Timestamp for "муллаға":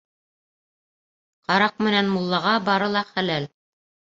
2.15-2.57